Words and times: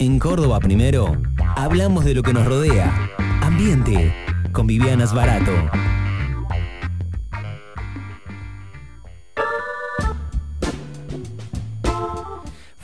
En 0.00 0.20
Córdoba 0.20 0.60
Primero, 0.60 1.16
hablamos 1.56 2.04
de 2.04 2.14
lo 2.14 2.22
que 2.22 2.32
nos 2.32 2.46
rodea. 2.46 3.10
Ambiente, 3.42 4.14
con 4.52 4.68
Vivianas 4.68 5.12
Barato. 5.12 5.52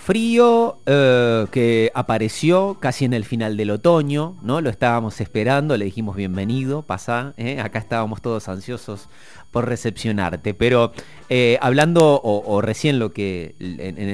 Frío 0.04 0.81
eh, 0.85 1.47
que 1.51 1.90
apareció 1.94 2.76
casi 2.78 3.06
en 3.06 3.15
el 3.15 3.24
final 3.24 3.56
del 3.56 3.71
otoño, 3.71 4.37
¿no? 4.42 4.60
Lo 4.60 4.69
estábamos 4.69 5.19
esperando, 5.22 5.78
le 5.78 5.87
dijimos 5.87 6.15
bienvenido, 6.15 6.83
pasa, 6.83 7.33
¿eh? 7.38 7.58
acá 7.58 7.78
estábamos 7.78 8.21
todos 8.21 8.51
ansiosos 8.51 9.09
por 9.51 9.67
recepcionarte. 9.67 10.53
Pero 10.53 10.92
eh, 11.31 11.56
hablando, 11.63 12.21
o, 12.22 12.60
recién 12.60 12.99
lo 12.99 13.14
que, 13.14 13.54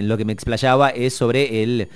lo 0.05 0.17
que 0.17 0.25
me 0.25 0.33
explayaba, 0.33 0.91
es 0.91 1.13
sobre 1.13 1.65
el 1.65 1.89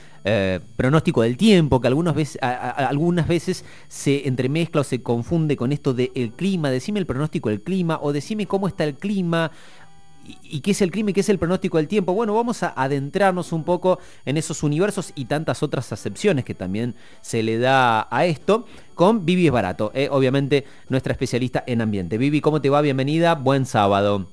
pronóstico 0.77 1.23
del 1.23 1.37
tiempo, 1.37 1.81
que 1.81 1.87
algunas 1.87 2.17
veces, 2.17 2.39
algunas 2.43 3.29
veces 3.29 3.65
se 3.87 4.27
entremezcla 4.27 4.81
o 4.81 4.85
se 4.85 5.03
confunde 5.03 5.57
con 5.57 5.71
esto 5.71 5.95
del 5.95 6.33
clima. 6.35 6.71
Decime 6.71 6.99
el 6.99 7.07
pronóstico 7.07 7.51
del 7.51 7.63
clima, 7.63 8.01
o 8.03 8.13
decime 8.13 8.47
cómo 8.47 8.67
está 8.67 8.83
el 8.83 8.95
clima, 8.95 9.53
¿Y 10.25 10.61
qué 10.61 10.71
es 10.71 10.83
el 10.83 10.91
crimen? 10.91 11.15
¿Qué 11.15 11.21
es 11.21 11.29
el 11.29 11.39
pronóstico 11.39 11.77
del 11.77 11.89
tiempo? 11.89 12.13
Bueno, 12.15 12.35
vamos 12.35 12.63
a 12.63 12.73
adentrarnos 12.77 13.53
un 13.53 13.65
poco 13.65 13.99
en 14.25 14.37
esos 14.37 14.63
universos 14.63 15.13
y 15.15 15.27
tantas 15.27 15.63
otras 15.63 15.93
acepciones 15.93 16.45
que 16.45 16.55
también 16.55 16.95
se 17.21 17.43
le 17.43 17.59
da 17.59 18.09
a 18.11 18.25
esto 18.25 18.67
con 18.95 19.27
Vivi 19.27 19.51
barato, 19.51 19.91
eh, 19.95 20.09
obviamente 20.11 20.67
nuestra 20.89 21.13
especialista 21.13 21.65
en 21.67 21.81
ambiente. 21.81 22.17
Vivi, 22.19 22.41
¿cómo 22.41 22.61
te 22.61 22.71
va? 22.71 22.81
Bienvenida, 22.81 23.35
buen 23.35 23.67
sábado. 23.67 24.31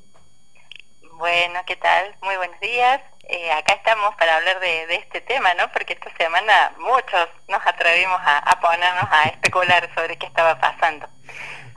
Bueno, 1.18 1.60
¿qué 1.68 1.76
tal? 1.76 2.16
Muy 2.24 2.36
buenos 2.38 2.60
días. 2.60 3.02
Eh, 3.28 3.52
acá 3.52 3.74
estamos 3.74 4.16
para 4.16 4.38
hablar 4.38 4.60
de, 4.60 4.96
este 4.96 5.22
tema, 5.22 5.54
¿no? 5.56 5.72
Porque 5.72 5.94
esta 5.94 6.12
semana 6.18 6.74
muchos 6.80 7.28
nos 7.48 7.66
atrevimos 7.66 8.20
a 8.24 8.60
ponernos 8.60 9.08
a 9.10 9.24
especular 9.30 9.90
sobre 9.96 10.18
qué 10.18 10.26
estaba 10.26 10.60
pasando. 10.60 11.08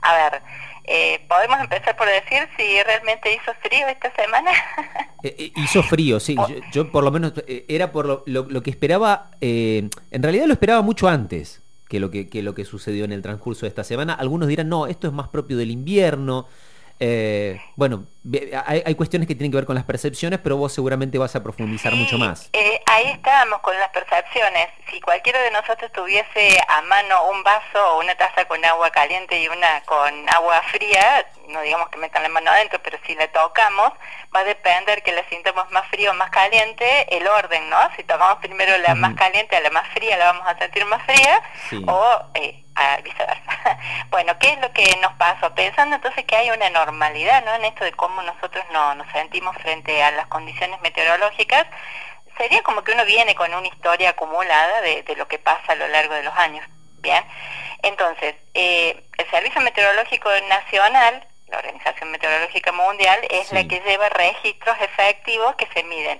A 0.01 0.13
ver, 0.13 0.41
eh, 0.87 1.25
podemos 1.27 1.59
empezar 1.59 1.95
por 1.97 2.07
decir 2.07 2.47
si 2.57 2.83
realmente 2.83 3.33
hizo 3.33 3.53
frío 3.61 3.87
esta 3.87 4.13
semana. 4.15 4.51
Eh, 5.23 5.35
eh, 5.39 5.51
hizo 5.55 5.81
frío, 5.81 6.19
sí. 6.19 6.35
Yo, 6.71 6.91
por 6.91 7.03
lo 7.03 7.09
menos 7.09 7.33
era 7.47 7.91
por 7.91 8.23
lo, 8.27 8.61
que 8.61 8.69
esperaba. 8.69 9.31
en 9.41 9.89
realidad 10.11 10.45
lo 10.45 10.53
esperaba 10.53 10.83
mucho 10.83 11.07
antes 11.07 11.63
que 11.89 11.99
lo 11.99 12.11
que, 12.11 12.29
que, 12.29 12.43
lo 12.43 12.53
que 12.53 12.63
sucedió 12.63 13.05
en 13.05 13.11
el 13.11 13.23
transcurso 13.23 13.65
de 13.65 13.69
esta 13.69 13.83
semana. 13.83 14.13
Algunos 14.13 14.47
dirán, 14.47 14.69
no, 14.69 14.85
esto 14.85 15.07
es 15.07 15.13
más 15.13 15.29
propio 15.29 15.57
del 15.57 15.71
invierno. 15.71 16.47
Eh, 16.99 17.61
bueno, 17.75 18.05
hay, 18.65 18.95
cuestiones 18.95 19.27
que 19.27 19.35
tienen 19.35 19.51
que 19.51 19.57
ver 19.57 19.65
con 19.65 19.75
las 19.75 19.83
percepciones, 19.83 20.39
pero 20.39 20.57
vos 20.57 20.73
seguramente 20.73 21.17
vas 21.17 21.35
a 21.35 21.43
profundizar 21.43 21.93
mucho 21.93 22.17
más. 22.17 22.49
Eh, 22.53 22.79
ahí 22.85 23.07
estábamos 23.07 23.59
con 23.59 23.77
las 23.77 23.89
percepciones. 23.89 24.69
Si 24.89 25.01
cualquiera 25.01 25.41
de 25.41 25.51
nosotros 25.51 25.91
tuviese 25.91 26.57
a 26.67 26.81
mano 26.83 27.29
un 27.29 27.43
vaso 27.43 27.93
o 27.93 27.99
una 27.99 28.15
taza 28.15 28.45
con 28.45 28.63
agua 28.63 28.89
caliente 28.91 29.41
y 29.41 29.47
una 29.47 29.81
con 29.81 30.29
agua 30.29 30.61
fría, 30.71 31.25
no 31.49 31.61
digamos 31.61 31.89
que 31.89 31.97
metan 31.97 32.23
la 32.23 32.29
mano 32.29 32.51
adentro, 32.51 32.79
pero 32.81 32.97
si 33.05 33.13
la 33.15 33.27
tocamos, 33.27 33.91
va 34.33 34.39
a 34.39 34.43
depender 34.45 35.03
que 35.03 35.11
la 35.11 35.27
sintamos 35.29 35.69
más 35.71 35.87
frío 35.89 36.11
o 36.11 36.13
más 36.13 36.29
caliente, 36.29 37.17
el 37.17 37.27
orden, 37.27 37.69
¿no? 37.69 37.77
Si 37.97 38.03
tocamos 38.03 38.37
primero 38.39 38.77
la 38.77 38.95
más 38.95 39.15
caliente 39.15 39.55
a 39.55 39.61
la 39.61 39.69
más 39.69 39.87
fría, 39.89 40.17
la 40.17 40.31
vamos 40.31 40.47
a 40.47 40.57
sentir 40.57 40.85
más 40.85 41.03
fría, 41.03 41.41
o 41.87 42.21
eh, 42.35 42.64
viceversa. 43.03 43.79
bueno, 44.09 44.37
¿qué 44.39 44.49
es 44.49 44.59
lo 44.59 44.71
que 44.71 44.97
nos 45.01 45.13
pasó? 45.13 45.53
Pensando 45.55 45.95
entonces 45.95 46.25
que 46.25 46.35
hay 46.35 46.51
una 46.51 46.69
normalidad, 46.69 47.43
¿no? 47.45 47.53
En 47.55 47.65
esto 47.65 47.83
de 47.83 47.93
cómo 47.93 48.21
nosotros 48.21 48.63
no, 48.71 48.95
nos 48.95 49.07
sentimos 49.11 49.55
frente 49.57 50.03
a 50.03 50.11
las 50.11 50.27
condiciones 50.27 50.79
meteorológicas, 50.81 51.65
sería 52.37 52.61
como 52.63 52.83
que 52.83 52.91
uno 52.91 53.05
viene 53.05 53.35
con 53.35 53.53
una 53.53 53.67
historia 53.67 54.09
acumulada 54.09 54.81
de, 54.81 55.03
de 55.03 55.15
lo 55.15 55.27
que 55.27 55.39
pasa 55.39 55.73
a 55.73 55.75
lo 55.75 55.87
largo 55.87 56.13
de 56.13 56.23
los 56.23 56.35
años. 56.35 56.65
Bien, 56.99 57.23
entonces, 57.83 58.35
eh, 58.53 59.03
el 59.17 59.29
Servicio 59.29 59.61
Meteorológico 59.61 60.29
Nacional 60.49 61.27
la 61.47 61.59
Organización 61.59 62.11
Meteorológica 62.11 62.71
Mundial, 62.71 63.19
es 63.29 63.51
la 63.51 63.67
que 63.67 63.79
lleva 63.81 64.09
registros 64.09 64.75
efectivos 64.81 65.55
que 65.55 65.67
se 65.67 65.83
miden. 65.83 66.19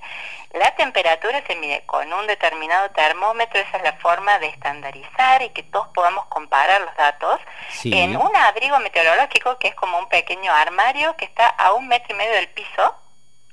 La 0.53 0.74
temperatura 0.75 1.44
se 1.46 1.56
mide 1.56 1.84
con 1.86 2.12
un 2.13 2.28
determinado 2.28 2.90
termómetro, 2.91 3.59
esa 3.59 3.78
es 3.78 3.84
la 3.84 3.94
forma 3.94 4.40
de 4.40 4.47
estandarizar 4.47 5.41
y 5.41 5.50
que 5.50 5.63
todos 5.63 5.88
podamos 5.90 6.25
comparar 6.28 6.81
los 6.81 6.96
datos 6.96 7.41
en 7.84 8.16
un 8.16 8.34
abrigo 8.36 8.80
meteorológico 8.80 9.58
que 9.58 9.69
es 9.69 9.75
como 9.75 9.97
un 10.00 10.08
pequeño 10.08 10.53
armario 10.53 11.16
que 11.18 11.25
está 11.25 11.47
a 11.47 11.74
un 11.74 11.88
metro 11.88 12.13
y 12.16 12.18
medio 12.18 12.34
del 12.34 12.47
piso. 12.50 12.96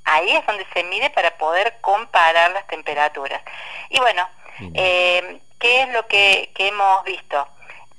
Ahí 0.05 0.31
es 0.31 0.47
donde 0.47 0.67
se 0.73 0.85
mide 0.85 1.11
para 1.11 1.37
poder 1.39 1.79
comparar 1.81 2.53
las 2.53 2.67
temperaturas. 2.67 3.43
Y 3.89 3.99
bueno, 3.99 4.29
eh, 4.75 5.41
¿qué 5.59 5.83
es 5.83 5.89
lo 5.89 6.07
que 6.07 6.53
hemos 6.59 7.05
visto? 7.05 7.49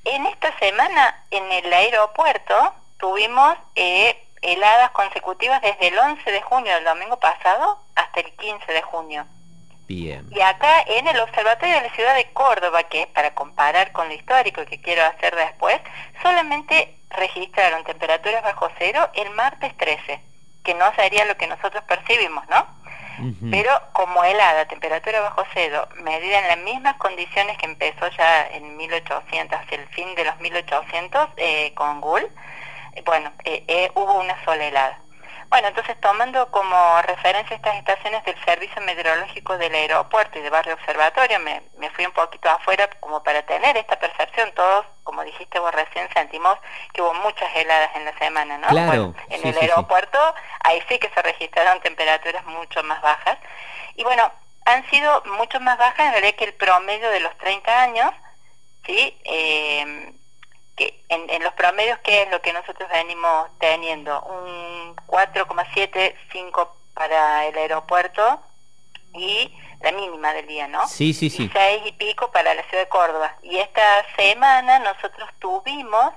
En 0.06 0.26
esta 0.28 0.58
semana 0.60 1.26
en 1.32 1.52
el 1.52 1.74
aeropuerto 1.74 2.74
tuvimos 3.04 3.58
eh, 3.76 4.16
heladas 4.42 4.92
consecutivas 4.92 5.62
desde 5.62 5.90
el 5.90 6.00
11 6.00 6.32
de 6.32 6.42
junio 6.42 6.74
del 6.74 6.86
domingo 6.86 7.20
pasado 7.20 7.78
hasta 7.96 8.22
el 8.22 8.32
15 8.32 8.72
de 8.72 8.82
junio. 8.82 9.26
Bien. 9.90 10.26
Y 10.32 10.40
acá 10.40 10.84
en 10.88 11.06
el 11.10 11.20
Observatorio 11.20 11.76
de 11.76 11.82
la 11.82 11.94
Ciudad 11.96 12.16
de 12.16 12.32
Córdoba, 12.32 12.84
que 12.84 13.02
es 13.02 13.08
para 13.08 13.36
comparar 13.36 13.92
con 13.92 14.08
lo 14.08 14.14
histórico 14.14 14.64
que 14.64 14.80
quiero 14.80 15.04
hacer 15.04 15.36
después, 15.36 15.82
solamente 16.22 16.96
registraron 17.10 17.84
temperaturas 17.84 18.42
bajo 18.42 18.70
cero 18.80 19.10
el 19.16 19.32
martes 19.32 19.76
13, 19.76 20.22
que 20.64 20.74
no 20.74 20.86
sería 20.96 21.26
lo 21.26 21.36
que 21.36 21.48
nosotros 21.48 21.84
percibimos, 21.84 22.48
¿no? 22.48 22.66
Pero 23.52 23.70
como 23.92 24.24
helada, 24.24 24.66
temperatura 24.66 25.20
bajo 25.20 25.44
cero, 25.54 25.88
medida 26.02 26.40
en 26.40 26.48
las 26.48 26.58
mismas 26.60 26.96
condiciones 26.98 27.58
que 27.58 27.66
empezó 27.66 28.08
ya 28.18 28.48
en 28.48 28.76
1800, 28.78 29.60
hacia 29.60 29.78
el 29.78 29.88
fin 29.90 30.16
de 30.16 30.24
los 30.24 30.40
1800 30.40 31.30
eh, 31.38 31.74
con 31.76 32.02
Gull, 32.02 32.28
bueno, 33.06 33.32
eh, 33.44 33.64
eh, 33.68 33.92
hubo 33.96 34.14
una 34.20 34.44
sola 34.46 34.66
helada. 34.66 35.00
Bueno, 35.50 35.68
entonces 35.68 35.96
tomando 36.02 36.50
como 36.50 37.00
referencia 37.04 37.56
estas 37.56 37.76
estaciones 37.76 38.26
del 38.26 38.36
Servicio 38.44 38.82
Meteorológico 38.82 39.56
del 39.60 39.76
Aeropuerto 39.76 40.40
y 40.40 40.42
de 40.42 40.50
Barrio 40.50 40.74
Observatorio, 40.74 41.40
me, 41.42 41.62
fui 41.92 42.08
un 42.08 42.12
poquito 42.12 42.50
afuera 42.50 42.90
como 43.00 43.22
para 43.22 43.44
tener 43.44 43.78
esta 43.78 44.00
percepción. 44.00 44.52
Todos, 44.56 44.88
como 45.04 45.24
dijiste 45.24 45.60
vos 45.60 45.72
recién, 45.72 46.10
sentimos 46.12 46.58
que 46.92 47.04
hubo 47.04 47.14
muchas 47.14 47.56
heladas 47.56 47.96
en 47.96 48.06
la 48.06 48.18
semana, 48.18 48.58
¿no? 48.58 48.68
Claro. 48.68 49.14
en 49.30 49.48
el 49.48 49.56
aeropuerto, 49.56 50.18
ahí 50.64 50.82
sí 50.90 50.98
que 50.98 51.10
se 51.10 51.22
registraron 51.22 51.80
temperaturas 51.82 52.44
mucho 52.46 52.82
más 52.82 53.00
bajas. 53.04 53.38
Y 53.96 54.04
bueno, 54.04 54.32
han 54.66 54.90
sido 54.90 55.22
mucho 55.38 55.60
más 55.60 55.78
bajas 55.78 56.08
en 56.08 56.12
realidad 56.14 56.36
que 56.36 56.46
el 56.46 56.56
promedio 56.56 57.12
de 57.12 57.20
los 57.20 57.38
30 57.38 57.82
años, 57.84 58.12
¿sí? 58.88 59.20
Eh, 59.24 60.14
que 60.76 61.04
en, 61.10 61.44
los 61.44 61.54
promedios, 61.54 62.00
¿qué 62.00 62.24
es 62.24 62.32
lo 62.32 62.42
que 62.42 62.54
nosotros 62.54 62.90
venimos 62.90 63.50
teniendo? 63.60 64.22
Un 64.24 64.96
4,75 65.08 66.70
para 66.94 67.46
el 67.46 67.58
aeropuerto 67.58 68.42
y 69.14 69.56
la 69.82 69.92
mínima 69.92 70.34
del 70.34 70.48
día, 70.48 70.68
¿no? 70.68 70.88
Sí, 70.88 71.14
sí, 71.14 71.30
sí. 71.30 71.44
Y 71.44 71.50
6 71.50 71.84
y 71.86 71.92
pico 71.94 72.32
para 72.32 72.54
la 72.54 72.64
ciudad 72.64 72.84
de 72.84 72.90
Córdoba. 72.90 73.36
Y 73.44 73.58
esta 73.58 74.06
semana 74.16 74.80
nosotros 74.80 75.30
tuvimos 75.40 76.14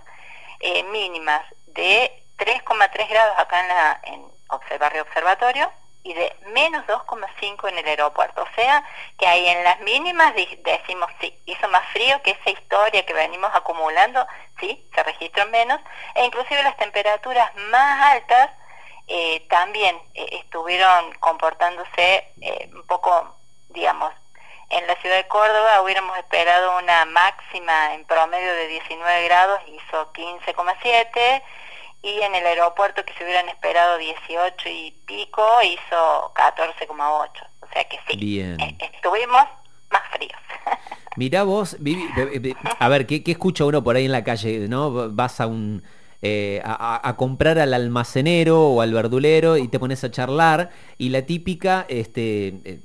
eh, 0.60 0.82
mínimas 0.84 1.42
de 1.66 2.22
3,3 2.38 3.08
grados 3.08 3.38
acá 3.38 3.60
en, 3.60 3.68
la, 3.68 4.00
en 4.04 4.78
Barrio 4.78 5.02
Observatorio 5.02 5.70
y 6.06 6.14
de 6.14 6.32
menos 6.52 6.86
2,5 6.86 7.68
en 7.68 7.78
el 7.78 7.86
aeropuerto. 7.86 8.42
O 8.42 8.54
sea 8.54 8.84
que 9.18 9.26
ahí 9.26 9.46
en 9.48 9.64
las 9.64 9.80
mínimas 9.80 10.34
decimos, 10.62 11.10
sí, 11.20 11.36
hizo 11.46 11.68
más 11.68 11.84
frío 11.88 12.22
que 12.22 12.30
esa 12.30 12.50
historia 12.50 13.04
que 13.04 13.12
venimos 13.12 13.50
acumulando, 13.52 14.24
sí, 14.60 14.88
se 14.94 15.02
registró 15.02 15.46
menos, 15.48 15.80
e 16.14 16.24
inclusive 16.24 16.62
las 16.62 16.76
temperaturas 16.76 17.52
más 17.70 18.12
altas 18.12 18.50
eh, 19.08 19.44
también 19.48 19.96
eh, 20.14 20.28
estuvieron 20.44 21.12
comportándose 21.18 22.28
eh, 22.40 22.70
un 22.72 22.86
poco, 22.86 23.36
digamos, 23.70 24.12
en 24.68 24.86
la 24.86 24.96
ciudad 24.96 25.16
de 25.16 25.28
Córdoba 25.28 25.80
hubiéramos 25.82 26.18
esperado 26.18 26.78
una 26.78 27.04
máxima 27.06 27.94
en 27.94 28.04
promedio 28.04 28.52
de 28.52 28.68
19 28.68 29.24
grados, 29.24 29.60
hizo 29.68 30.12
15,7 30.12 31.42
y 32.06 32.22
en 32.22 32.34
el 32.36 32.46
aeropuerto 32.46 33.04
que 33.04 33.12
se 33.14 33.24
hubieran 33.24 33.48
esperado 33.48 33.98
18 33.98 34.68
y 34.68 34.94
pico 35.06 35.42
hizo 35.64 36.32
14,8. 36.34 36.90
O 37.60 37.72
sea 37.72 37.84
que 37.84 37.98
sí, 38.08 38.16
Bien. 38.16 38.60
Eh, 38.60 38.78
estuvimos 38.94 39.42
más 39.90 40.02
fríos. 40.12 40.40
Mirá 41.16 41.42
vos, 41.42 41.76
a 42.78 42.88
ver, 42.88 43.06
¿qué, 43.06 43.24
¿qué, 43.24 43.32
escucha 43.32 43.64
uno 43.64 43.82
por 43.82 43.96
ahí 43.96 44.04
en 44.04 44.12
la 44.12 44.22
calle? 44.22 44.68
¿no? 44.68 45.10
Vas 45.10 45.40
a 45.40 45.46
un 45.46 45.82
eh, 46.22 46.62
a, 46.64 47.14
comprar 47.16 47.58
al 47.58 47.74
almacenero 47.74 48.68
o 48.68 48.80
al 48.80 48.92
verdulero 48.92 49.58
y 49.58 49.68
te 49.68 49.78
pones 49.78 50.02
a 50.02 50.10
charlar 50.10 50.70
y 50.96 51.10
la 51.10 51.22
típica, 51.22 51.84
este, 51.88 52.60
eh, 52.64 52.80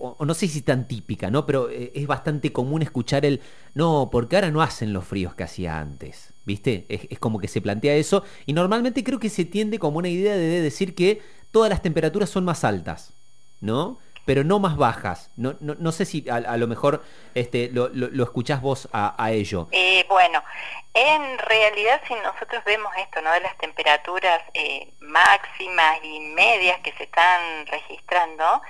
o, 0.00 0.24
no 0.24 0.34
sé 0.34 0.48
si 0.48 0.62
tan 0.62 0.86
típica, 0.86 1.30
¿no? 1.30 1.46
Pero 1.46 1.70
eh, 1.70 1.92
es 1.94 2.06
bastante 2.06 2.52
común 2.52 2.82
escuchar 2.82 3.24
el, 3.24 3.40
no, 3.74 4.08
porque 4.10 4.36
ahora 4.36 4.50
no 4.50 4.62
hacen 4.62 4.92
los 4.92 5.04
fríos 5.04 5.34
que 5.34 5.44
hacía 5.44 5.78
antes, 5.78 6.32
¿viste? 6.44 6.86
Es, 6.88 7.18
como 7.18 7.38
que 7.38 7.48
se 7.48 7.60
plantea 7.60 7.94
eso 7.94 8.24
y 8.46 8.52
normalmente 8.52 9.04
creo 9.04 9.18
que 9.18 9.30
se 9.30 9.44
tiende 9.44 9.78
como 9.78 9.98
una 9.98 10.08
idea 10.08 10.36
de 10.36 10.60
decir 10.60 10.94
que 10.94 11.22
todas 11.50 11.70
las 11.70 11.82
temperaturas 11.82 12.30
son 12.30 12.44
más 12.44 12.64
altas, 12.64 13.12
¿no? 13.60 13.98
pero 14.28 14.44
no 14.44 14.58
más 14.58 14.76
bajas. 14.76 15.30
No, 15.36 15.56
no, 15.58 15.90
sé 15.90 16.04
si 16.04 16.28
a, 16.28 16.58
lo 16.58 16.66
mejor 16.66 17.02
este, 17.34 17.70
lo, 17.72 17.88
lo, 17.88 18.22
escuchás 18.22 18.60
vos 18.60 18.86
a, 18.92 19.30
ello. 19.30 19.68
Eh, 19.72 20.04
bueno, 20.06 20.44
en 20.92 21.38
realidad 21.38 21.98
si 22.06 22.14
nosotros 22.14 22.62
vemos 22.66 22.92
esto, 22.98 23.22
¿no? 23.22 23.32
De 23.32 23.40
las 23.40 23.56
temperaturas 23.56 24.42
eh, 24.52 24.92
máximas 25.00 25.98
y 26.02 26.20
medias 26.20 26.78
que 26.80 26.92
se 26.98 27.04
están 27.04 27.66
registrando, 27.68 28.60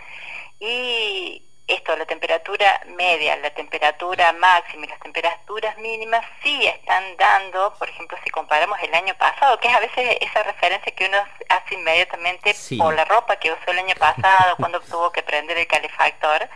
y 0.61 1.45
esto, 1.69 1.95
la 1.97 2.07
temperatura 2.07 2.81
media, 2.97 3.37
la 3.37 3.51
temperatura 3.51 4.33
máxima 4.33 4.87
y 4.87 4.89
las 4.89 5.01
temperaturas 5.01 5.77
mínimas 5.77 6.25
sí 6.43 6.67
están 6.67 7.05
dando, 7.19 7.75
por 7.79 7.89
ejemplo, 7.91 8.17
si 8.25 8.31
comparamos 8.31 8.79
el 8.83 8.95
año 8.95 9.15
pasado, 9.19 9.61
que 9.61 9.69
es 9.69 9.75
a 9.75 9.81
veces 9.81 10.17
esa 10.23 10.43
referencia 10.45 10.95
que 10.95 11.05
uno 11.05 11.19
hace 11.51 11.75
inmediatamente 11.75 12.55
por 12.79 12.95
la 12.95 13.05
ropa 13.05 13.37
que 13.37 13.53
usó 13.53 13.71
el 13.71 13.81
año 13.81 13.95
pasado, 13.97 14.57
cuando 14.57 14.81
tuvo 14.81 15.13
que 15.13 15.23
prender 15.23 15.59
el 15.59 15.67
calefactor, 15.67 16.49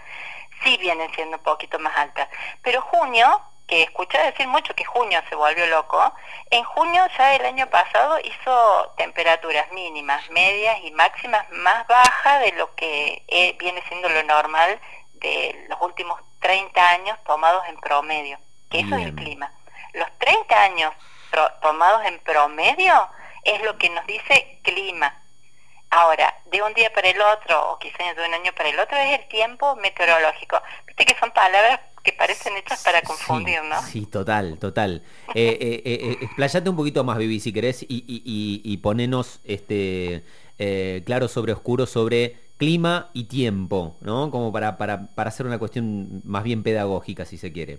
sí 0.65 0.79
vienen 0.79 1.13
siendo 1.15 1.37
un 1.37 1.43
poquito 1.43 1.79
más 1.79 1.95
altas. 1.97 2.29
Pero 2.63 2.81
junio, 2.81 3.39
que 3.73 3.85
escuché 3.85 4.19
decir 4.19 4.47
mucho 4.49 4.75
que 4.75 4.85
junio 4.85 5.19
se 5.31 5.35
volvió 5.35 5.65
loco, 5.69 6.13
en 6.51 6.63
junio 6.63 7.07
ya 7.17 7.37
el 7.37 7.47
año 7.47 7.71
pasado 7.71 8.19
hizo 8.23 8.93
temperaturas 8.99 9.73
mínimas, 9.73 10.29
medias 10.29 10.77
y 10.85 10.91
máximas 10.91 11.49
más 11.53 11.87
bajas 11.87 12.41
de 12.41 12.53
lo 12.53 12.75
que 12.75 13.25
eh, 13.29 13.57
viene 13.59 13.83
siendo 13.89 14.11
lo 14.11 14.23
normal 14.25 14.79
de 15.15 15.65
los 15.71 15.81
últimos 15.81 16.21
30 16.41 16.87
años 16.87 17.19
tomados 17.25 17.65
en 17.67 17.81
promedio, 17.81 18.39
que 18.71 18.81
eso 18.81 18.95
es 18.95 19.07
el 19.07 19.15
clima. 19.15 19.51
Los 19.95 20.19
30 20.19 20.63
años 20.65 20.93
tomados 21.63 22.05
en 22.05 22.19
promedio 22.19 23.09
es 23.43 23.63
lo 23.63 23.79
que 23.79 23.89
nos 23.89 24.07
dice 24.07 24.59
clima. 24.65 25.19
Ahora, 25.89 26.35
de 26.45 26.63
un 26.63 26.75
día 26.75 26.93
para 26.93 27.09
el 27.09 27.21
otro, 27.23 27.73
o 27.73 27.79
quizás 27.79 28.17
de 28.17 28.27
un 28.27 28.35
año 28.35 28.53
para 28.53 28.69
el 28.69 28.79
otro, 28.79 28.99
es 28.99 29.19
el 29.19 29.29
tiempo 29.29 29.77
meteorológico. 29.77 30.61
Viste 30.87 31.07
que 31.07 31.19
son 31.19 31.31
palabras 31.31 31.81
que 32.03 32.13
parecen 32.13 32.57
hechas 32.57 32.83
para 32.83 33.03
confundir, 33.03 33.63
¿no? 33.65 33.81
Sí, 33.83 34.07
total, 34.07 34.59
total. 34.59 35.03
Eh, 35.35 35.57
eh, 35.61 35.83
eh, 35.85 36.19
explayate 36.21 36.69
un 36.69 36.77
poquito 36.77 37.05
más, 37.05 37.17
Vivi, 37.17 37.41
si 37.41 37.55
querés, 37.55 37.83
y, 37.85 38.05
y, 38.07 38.61
y, 38.63 38.77
ponenos 38.79 39.41
este, 39.45 40.23
claro 41.07 41.27
sobre 41.27 41.55
oscuro 41.55 41.87
sobre 41.87 42.37
clima 42.59 43.09
y 43.15 43.25
tiempo, 43.25 43.97
¿no? 44.03 44.31
Como 44.31 44.53
para, 44.53 44.77
para, 44.77 45.07
para 45.15 45.31
hacer 45.31 45.47
una 45.47 45.59
cuestión 45.59 46.21
más 46.25 46.45
bien 46.45 46.63
pedagógica, 46.63 47.25
si 47.25 47.39
se 47.39 47.51
quiere. 47.51 47.79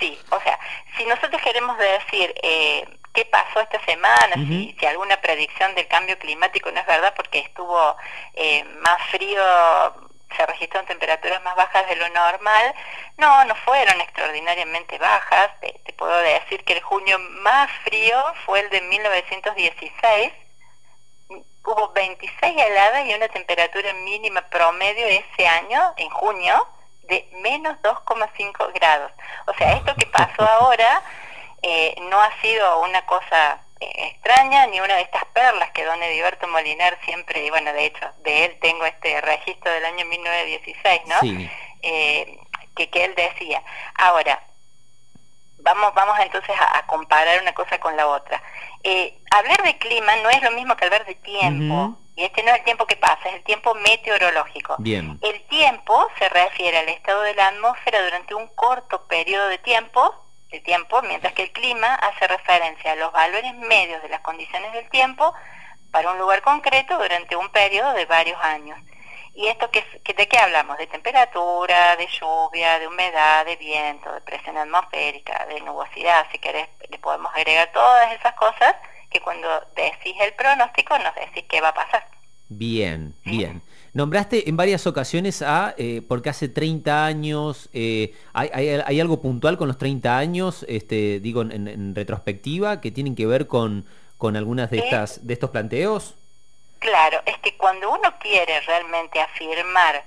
Sí, 0.00 0.18
o 0.30 0.40
sea, 0.40 0.58
si 0.96 1.04
nosotros 1.06 1.40
queremos 1.42 1.78
decir 1.78 2.34
eh, 2.42 2.84
qué 3.14 3.24
pasó 3.26 3.60
esta 3.60 3.82
semana, 3.84 4.34
si, 4.34 4.74
si, 4.78 4.86
alguna 4.86 5.20
predicción 5.20 5.74
del 5.74 5.86
cambio 5.86 6.18
climático 6.18 6.70
no 6.72 6.80
es 6.80 6.86
verdad 6.86 7.14
porque 7.16 7.38
estuvo 7.38 7.96
eh, 8.34 8.64
más 8.82 9.00
frío, 9.10 9.40
se 10.36 10.46
registraron 10.46 10.86
temperaturas 10.86 11.42
más 11.42 11.56
bajas 11.56 11.88
de 11.88 11.96
lo 11.96 12.08
normal, 12.10 12.74
no, 13.16 13.44
no 13.44 13.54
fueron 13.56 14.00
extraordinariamente 14.00 14.98
bajas. 14.98 15.50
te 15.60 15.92
puedo 15.94 16.16
decir 16.18 16.64
que 16.64 16.74
el 16.74 16.82
junio 16.82 17.18
más 17.42 17.70
frío 17.84 18.22
fue 18.44 18.60
el 18.60 18.70
de 18.70 18.80
1916 18.82 20.32
hubo 21.64 21.92
26 21.92 22.56
heladas 22.56 23.06
y 23.06 23.14
una 23.14 23.28
temperatura 23.28 23.92
mínima 23.94 24.42
promedio 24.42 25.06
ese 25.06 25.46
año, 25.46 25.94
en 25.96 26.10
junio, 26.10 26.66
de 27.04 27.28
menos 27.42 27.76
2,5 27.82 28.72
grados. 28.74 29.12
O 29.46 29.54
sea, 29.54 29.72
esto 29.72 29.94
que 29.96 30.06
pasó 30.06 30.42
ahora 30.48 31.02
eh, 31.62 31.94
no 32.08 32.20
ha 32.20 32.40
sido 32.40 32.80
una 32.80 33.04
cosa 33.06 33.54
eh, 33.54 33.69
extraña 33.80 34.66
ni 34.66 34.80
una 34.80 34.96
de 34.96 35.02
estas 35.02 35.24
perlas 35.26 35.70
que 35.70 35.84
don 35.84 36.02
Ediberto 36.02 36.46
Molinar 36.48 36.98
siempre, 37.04 37.44
y 37.44 37.50
bueno, 37.50 37.72
de 37.72 37.86
hecho, 37.86 38.06
de 38.18 38.44
él 38.44 38.58
tengo 38.60 38.84
este 38.84 39.20
registro 39.20 39.72
del 39.72 39.84
año 39.84 40.04
1916, 40.06 41.00
¿no? 41.06 41.16
Eh, 41.82 42.38
que, 42.76 42.90
que 42.90 43.04
él 43.04 43.14
decía. 43.14 43.62
Ahora, 43.94 44.42
vamos, 45.62 45.94
vamos 45.94 46.18
entonces 46.20 46.54
a, 46.58 46.86
comparar 46.86 47.40
una 47.40 47.54
cosa 47.54 47.78
con 47.78 47.96
la 47.96 48.06
otra. 48.06 48.42
Eh, 48.82 49.18
hablar 49.30 49.62
de 49.62 49.78
clima 49.78 50.16
no 50.22 50.30
es 50.30 50.42
lo 50.42 50.50
mismo 50.52 50.76
que 50.76 50.84
hablar 50.84 51.06
de 51.06 51.14
tiempo. 51.16 51.96
Y 52.16 52.24
este 52.24 52.42
no 52.42 52.50
es 52.50 52.58
el 52.58 52.64
tiempo 52.64 52.86
que 52.86 52.96
pasa, 52.96 53.30
es 53.30 53.36
el 53.36 53.44
tiempo 53.44 53.74
meteorológico. 53.76 54.76
Bien. 54.78 55.18
El 55.22 55.40
tiempo 55.46 56.06
se 56.18 56.28
refiere 56.28 56.78
al 56.78 56.88
estado 56.88 57.22
de 57.22 57.34
la 57.34 57.48
atmósfera 57.48 58.02
durante 58.02 58.34
un 58.34 58.46
corto 58.48 59.06
periodo 59.06 59.48
de 59.48 59.56
tiempo, 59.58 60.14
de 60.50 60.60
tiempo, 60.60 61.00
mientras 61.02 61.32
que 61.32 61.44
el 61.44 61.52
clima 61.52 61.94
hace 61.94 62.26
referencia 62.26 62.92
a 62.92 62.96
los 62.96 63.12
valores 63.12 63.54
medios 63.54 64.02
de 64.02 64.08
las 64.08 64.20
condiciones 64.20 64.72
del 64.72 64.88
tiempo 64.90 65.34
para 65.90 66.10
un 66.10 66.18
lugar 66.18 66.42
concreto 66.42 66.98
durante 66.98 67.36
un 67.36 67.48
periodo 67.50 67.92
de 67.92 68.06
varios 68.06 68.38
años. 68.42 68.78
¿Y 69.34 69.46
esto 69.46 69.70
que, 69.70 69.84
de 70.12 70.28
qué 70.28 70.38
hablamos? 70.38 70.76
De 70.76 70.86
temperatura, 70.86 71.96
de 71.96 72.06
lluvia, 72.08 72.78
de 72.78 72.88
humedad, 72.88 73.46
de 73.46 73.56
viento, 73.56 74.12
de 74.12 74.20
presión 74.20 74.56
atmosférica, 74.58 75.46
de 75.46 75.60
nubosidad, 75.60 76.26
si 76.32 76.38
querés, 76.38 76.68
le 76.88 76.98
podemos 76.98 77.32
agregar 77.34 77.70
todas 77.72 78.12
esas 78.12 78.34
cosas 78.34 78.74
que 79.08 79.20
cuando 79.20 79.48
decís 79.74 80.14
el 80.20 80.34
pronóstico 80.34 80.98
nos 80.98 81.14
decís 81.14 81.44
qué 81.48 81.60
va 81.60 81.68
a 81.68 81.74
pasar. 81.74 82.06
Bien, 82.48 83.14
bien. 83.24 83.62
Nombraste 83.92 84.48
en 84.48 84.56
varias 84.56 84.86
ocasiones 84.86 85.42
a, 85.42 85.74
eh, 85.76 86.02
porque 86.08 86.30
hace 86.30 86.48
30 86.48 87.06
años, 87.06 87.68
eh, 87.72 88.14
hay, 88.32 89.00
algo 89.00 89.20
puntual 89.20 89.58
con 89.58 89.68
los 89.68 89.78
30 89.78 90.16
años, 90.16 90.64
este, 90.68 91.18
digo, 91.20 91.42
en, 91.42 91.94
retrospectiva, 91.94 92.80
que 92.80 92.90
tienen 92.92 93.16
que 93.16 93.26
ver 93.26 93.46
con, 93.46 93.84
con 94.16 94.36
algunas 94.36 94.70
de, 94.70 94.78
estas, 94.78 95.26
de 95.26 95.32
estos 95.34 95.50
planteos? 95.50 96.14
Claro, 96.78 97.20
es 97.26 97.36
que 97.38 97.56
cuando 97.56 97.90
uno 97.90 98.14
quiere 98.20 98.60
realmente 98.60 99.20
afirmar 99.20 100.04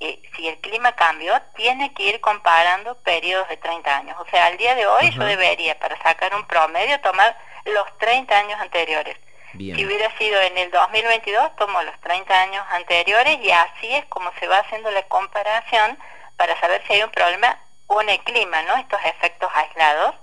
eh, 0.00 0.20
si 0.36 0.48
el 0.48 0.58
clima 0.58 0.92
cambió, 0.92 1.34
tiene 1.56 1.92
que 1.94 2.02
ir 2.04 2.20
comparando 2.20 2.96
periodos 2.98 3.48
de 3.48 3.56
30 3.56 3.96
años. 3.96 4.16
O 4.20 4.28
sea, 4.30 4.46
al 4.46 4.56
día 4.56 4.74
de 4.74 4.86
hoy 4.86 5.10
yo 5.10 5.24
debería, 5.24 5.78
para 5.78 6.00
sacar 6.02 6.34
un 6.34 6.46
promedio, 6.46 7.00
tomar 7.00 7.36
los 7.64 7.98
30 7.98 8.36
años 8.36 8.60
anteriores. 8.60 9.16
Si 9.56 9.86
hubiera 9.86 10.10
sido 10.18 10.40
en 10.40 10.58
el 10.58 10.70
2022, 10.70 11.56
tomo 11.56 11.80
los 11.82 11.98
30 12.00 12.40
años 12.40 12.64
anteriores 12.70 13.38
y 13.40 13.50
así 13.50 13.94
es 13.94 14.04
como 14.06 14.32
se 14.40 14.48
va 14.48 14.58
haciendo 14.58 14.90
la 14.90 15.02
comparación 15.04 15.96
para 16.36 16.58
saber 16.58 16.82
si 16.86 16.94
hay 16.94 17.02
un 17.02 17.10
problema 17.10 17.58
con 17.86 18.08
el 18.08 18.18
clima, 18.24 18.62
¿no? 18.62 18.76
Estos 18.76 19.00
efectos 19.04 19.50
aislados, 19.54 20.14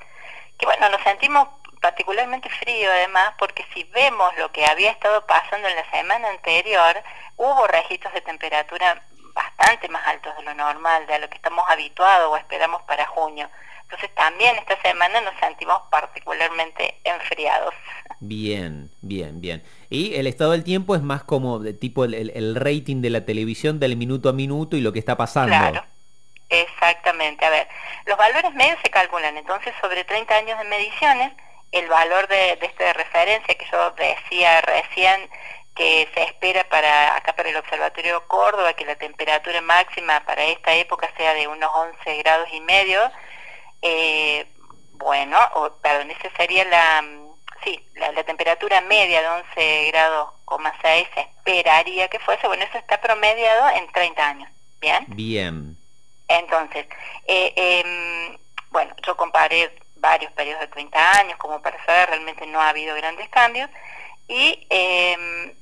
que 0.57 0.65
bueno, 0.65 0.89
nos 0.89 1.01
sentimos 1.03 1.47
particularmente 1.79 2.49
frío 2.49 2.91
además, 2.91 3.33
porque 3.39 3.65
si 3.73 3.83
vemos 3.85 4.35
lo 4.37 4.51
que 4.51 4.65
había 4.65 4.91
estado 4.91 5.25
pasando 5.25 5.67
en 5.67 5.75
la 5.75 5.89
semana 5.89 6.29
anterior, 6.29 7.01
hubo 7.37 7.67
registros 7.67 8.13
de 8.13 8.21
temperatura 8.21 9.01
bastante 9.33 9.87
más 9.89 10.05
altos 10.07 10.35
de 10.37 10.43
lo 10.43 10.53
normal, 10.53 11.07
de 11.07 11.19
lo 11.19 11.29
que 11.29 11.35
estamos 11.35 11.65
habituados 11.69 12.29
o 12.29 12.37
esperamos 12.37 12.81
para 12.83 13.05
junio. 13.07 13.49
Entonces 13.91 14.15
también 14.15 14.55
esta 14.55 14.81
semana 14.81 15.19
nos 15.19 15.37
sentimos 15.37 15.81
particularmente 15.91 16.95
enfriados. 17.03 17.73
Bien, 18.21 18.89
bien, 19.01 19.41
bien. 19.41 19.63
Y 19.89 20.15
el 20.15 20.27
estado 20.27 20.51
del 20.51 20.63
tiempo 20.63 20.95
es 20.95 21.01
más 21.01 21.23
como 21.23 21.59
de 21.59 21.73
tipo 21.73 22.05
el, 22.05 22.13
el 22.13 22.55
rating 22.55 23.01
de 23.01 23.09
la 23.09 23.25
televisión 23.25 23.81
del 23.81 23.97
minuto 23.97 24.29
a 24.29 24.33
minuto 24.33 24.77
y 24.77 24.81
lo 24.81 24.93
que 24.93 24.99
está 24.99 25.17
pasando. 25.17 25.49
Claro, 25.49 25.83
exactamente. 26.47 27.43
A 27.43 27.49
ver, 27.49 27.67
los 28.05 28.17
valores 28.17 28.53
medios 28.53 28.77
se 28.81 28.89
calculan 28.89 29.35
entonces 29.35 29.73
sobre 29.81 30.05
30 30.05 30.35
años 30.37 30.57
de 30.59 30.65
mediciones 30.65 31.33
el 31.73 31.87
valor 31.89 32.29
de, 32.29 32.57
de 32.61 32.67
esta 32.67 32.93
referencia 32.93 33.53
que 33.55 33.65
yo 33.69 33.91
decía 33.91 34.61
recién 34.61 35.29
que 35.75 36.07
se 36.13 36.23
espera 36.23 36.63
para 36.69 37.15
acá 37.17 37.33
para 37.33 37.49
el 37.49 37.57
Observatorio 37.57 38.25
Córdoba 38.27 38.73
que 38.73 38.85
la 38.85 38.95
temperatura 38.95 39.59
máxima 39.61 40.21
para 40.25 40.43
esta 40.45 40.73
época 40.75 41.09
sea 41.17 41.33
de 41.33 41.47
unos 41.47 41.69
11 41.73 42.17
grados 42.23 42.47
y 42.53 42.61
medio 42.61 43.01
eh, 43.81 44.47
bueno 44.93 45.37
o, 45.55 45.71
perdón 45.81 46.11
esa 46.11 46.29
sería 46.37 46.65
la 46.65 47.03
sí 47.63 47.83
la, 47.95 48.23
temperatura 48.23 48.81
media 48.81 49.21
de 49.21 49.27
11 49.27 49.91
grados 49.91 50.29
6 50.81 51.07
se 51.13 51.21
esperaría 51.21 52.07
que 52.07 52.19
fuese. 52.19 52.47
Bueno 52.47 52.63
eso 52.63 52.77
está 52.77 52.99
promediado 52.99 53.69
en 53.77 53.91
30 53.91 54.27
años 54.27 54.49
bien 54.79 55.05
bien. 55.09 55.77
Entonces 56.27 56.87
eh, 57.27 57.53
em, 57.55 58.37
bueno 58.69 58.93
yo 59.05 59.15
comparé 59.17 59.73
varios 60.01 60.31
periodos 60.33 60.61
de 60.61 60.67
30 60.67 61.19
años, 61.19 61.37
como 61.37 61.61
para 61.61 61.83
saber, 61.85 62.09
realmente 62.09 62.45
no 62.47 62.59
ha 62.59 62.69
habido 62.69 62.95
grandes 62.95 63.29
cambios, 63.29 63.69
y 64.27 64.65
eh, 64.69 65.55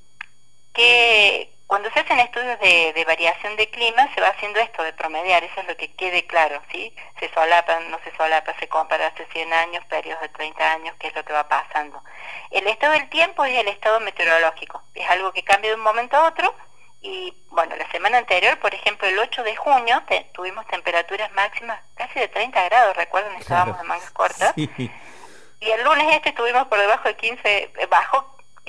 que 0.74 1.52
cuando 1.70 1.92
se 1.92 2.00
hacen 2.00 2.18
estudios 2.18 2.60
de, 2.60 3.06
variación 3.06 3.56
de 3.56 3.70
clima 3.70 4.12
se 4.16 4.22
va 4.22 4.30
haciendo 4.30 4.60
esto 4.60 4.82
de 4.82 4.92
promediar, 4.92 5.44
eso 5.44 5.62
es 5.62 5.68
lo 5.68 5.78
que 5.78 5.94
quede 5.94 6.26
claro, 6.26 6.60
¿sí? 6.72 6.92
Se 7.20 7.32
solapa, 7.32 7.80
no 7.92 8.00
se 8.04 8.12
solapa, 8.18 8.56
se 8.60 8.68
compara 8.68 9.06
hace 9.06 9.28
100 9.28 9.54
años, 9.54 9.86
periodos 9.86 10.20
de 10.24 10.30
30 10.30 10.72
años, 10.72 10.96
qué 10.98 11.10
es 11.10 11.16
lo 11.16 11.24
que 11.24 11.32
va 11.32 11.48
pasando. 11.48 12.02
El 12.50 12.66
estado 12.66 12.94
del 12.94 13.08
tiempo 13.10 13.46
es 13.46 13.56
el 13.56 13.68
estado 13.68 14.00
meteorológico, 14.00 14.82
es 14.96 15.08
algo 15.12 15.32
que 15.32 15.44
cambia 15.44 15.70
de 15.70 15.76
un 15.76 15.84
momento 15.84 16.18
a 16.18 16.30
otro, 16.30 16.56
y 17.02 17.38
bueno, 17.52 17.76
la 17.76 17.90
semana 17.92 18.18
anterior, 18.18 18.58
por 18.58 18.74
ejemplo, 18.74 19.08
el 19.08 19.20
8 19.20 19.44
de 19.44 19.56
junio, 19.56 20.02
tuvimos 20.34 20.66
temperaturas 20.66 21.32
máximas 21.34 21.80
casi 21.94 22.20
de 22.20 22.30
30 22.30 22.64
grados, 22.64 22.98
recuerden, 22.98 23.36
estábamos 23.36 23.80
en 23.80 23.86
mangas 23.86 24.10
cortas. 24.10 24.54
Y 24.58 25.70
el 25.70 25.84
lunes 25.84 26.16
este 26.16 26.30
estuvimos 26.30 26.68
por 26.68 26.80
debajo 26.80 27.08
de 27.08 27.16
15, 27.16 27.74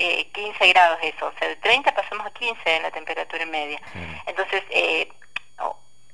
eh, 0.01 0.27
bajo 0.27 0.31
15 0.33 0.67
grados 0.69 0.99
eso, 1.01 1.27
o 1.27 1.33
sea, 1.37 1.47
de 1.47 1.55
30 1.57 1.93
pasamos 1.93 2.25
a 2.25 2.31
15 2.31 2.75
en 2.75 2.83
la 2.83 2.91
temperatura 2.91 3.45
media. 3.45 3.79
Entonces, 4.25 4.63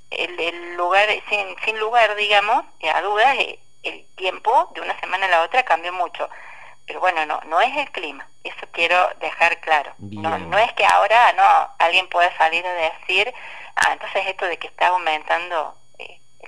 el, 0.09 0.75
lugar, 0.75 1.07
sin, 1.29 1.55
sin 1.65 1.79
lugar, 1.79 2.15
digamos, 2.15 2.65
a 2.93 3.01
dudas, 3.01 3.37
el 3.83 4.05
tiempo 4.15 4.69
de 4.73 4.81
una 4.81 4.99
semana 4.99 5.25
a 5.25 5.29
la 5.29 5.41
otra 5.43 5.63
cambió 5.63 5.93
mucho. 5.93 6.29
Pero 6.85 7.01
bueno, 7.01 7.25
no, 7.25 7.41
no 7.47 7.59
es 7.59 7.75
el 7.75 7.91
clima, 7.91 8.27
eso 8.43 8.65
quiero 8.71 9.09
dejar 9.19 9.59
claro. 9.59 9.93
No, 9.99 10.37
no 10.37 10.57
es 10.57 10.71
que 10.73 10.85
ahora 10.85 11.33
no 11.33 11.43
alguien 11.79 12.07
pueda 12.07 12.35
salir 12.37 12.65
a 12.65 12.73
decir, 12.73 13.33
ah, 13.75 13.91
entonces 13.91 14.25
esto 14.25 14.45
de 14.45 14.57
que 14.57 14.67
está 14.67 14.87
aumentando 14.87 15.75
eh, 15.75 15.86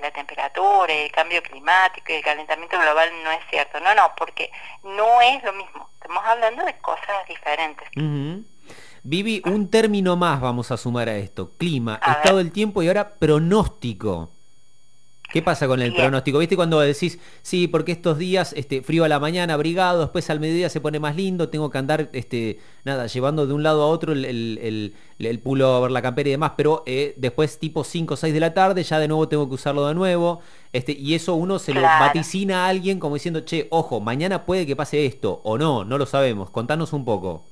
la 0.01 0.11
temperatura, 0.11 0.93
el 0.93 1.11
cambio 1.11 1.41
climático 1.43 2.11
y 2.11 2.15
el 2.15 2.23
calentamiento 2.23 2.79
global 2.79 3.09
no 3.23 3.31
es 3.31 3.39
cierto. 3.49 3.79
No, 3.79 3.93
no, 3.95 4.13
porque 4.17 4.51
no 4.83 5.21
es 5.21 5.43
lo 5.43 5.53
mismo. 5.53 5.89
Estamos 5.93 6.23
hablando 6.25 6.65
de 6.65 6.77
cosas 6.79 7.27
diferentes. 7.27 7.87
Vivi, 9.03 9.41
un 9.45 9.69
término 9.69 10.15
más 10.15 10.41
vamos 10.41 10.71
a 10.71 10.77
sumar 10.77 11.09
a 11.09 11.15
esto. 11.15 11.51
Clima, 11.57 11.99
estado 12.05 12.37
del 12.37 12.51
tiempo 12.51 12.83
y 12.83 12.87
ahora 12.87 13.09
pronóstico. 13.09 14.31
¿Qué 15.31 15.43
pasa 15.43 15.67
con 15.67 15.79
el 15.81 15.93
pronóstico? 15.93 16.39
¿Viste 16.39 16.55
cuando 16.55 16.79
decís, 16.79 17.19
sí, 17.43 17.67
porque 17.67 17.91
estos 17.91 18.17
días, 18.17 18.53
este, 18.53 18.81
frío 18.81 19.03
a 19.03 19.07
la 19.07 19.19
mañana, 19.19 19.53
abrigado, 19.53 20.01
después 20.01 20.27
al 20.31 20.39
mediodía 20.39 20.69
se 20.69 20.81
pone 20.81 20.99
más 20.99 21.15
lindo, 21.15 21.49
tengo 21.49 21.69
que 21.69 21.77
andar, 21.77 22.09
este, 22.13 22.59
nada, 22.83 23.05
llevando 23.05 23.45
de 23.45 23.53
un 23.53 23.61
lado 23.61 23.83
a 23.83 23.87
otro 23.87 24.13
el, 24.13 24.25
el, 24.25 24.95
el, 25.19 25.41
ver 25.43 25.91
la 25.91 26.01
campera 26.01 26.29
y 26.29 26.31
demás, 26.31 26.53
pero 26.57 26.81
eh, 26.87 27.13
después 27.17 27.59
tipo 27.59 27.83
5 27.83 28.15
o 28.15 28.17
6 28.17 28.33
de 28.33 28.39
la 28.39 28.55
tarde 28.55 28.81
ya 28.83 28.97
de 28.97 29.07
nuevo 29.07 29.27
tengo 29.27 29.47
que 29.47 29.53
usarlo 29.55 29.87
de 29.87 29.93
nuevo, 29.93 30.41
este, 30.73 30.93
y 30.93 31.13
eso 31.13 31.35
uno 31.35 31.59
se 31.59 31.73
lo 31.75 31.81
vaticina 31.81 32.65
a 32.65 32.69
alguien 32.69 32.99
como 32.99 33.13
diciendo, 33.13 33.41
che, 33.41 33.67
ojo, 33.69 33.99
mañana 33.99 34.45
puede 34.45 34.65
que 34.65 34.75
pase 34.75 35.05
esto, 35.05 35.41
o 35.43 35.59
no, 35.59 35.85
no 35.85 35.99
lo 35.99 36.07
sabemos, 36.07 36.49
contanos 36.49 36.91
un 36.91 37.05
poco. 37.05 37.43